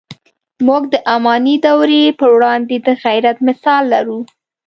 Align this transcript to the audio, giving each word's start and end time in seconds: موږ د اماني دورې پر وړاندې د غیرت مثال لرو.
موږ 0.67 0.83
د 0.93 0.95
اماني 1.15 1.55
دورې 1.65 2.03
پر 2.19 2.29
وړاندې 2.35 2.75
د 2.85 2.87
غیرت 3.03 3.37
مثال 3.47 3.83
لرو. 3.93 4.19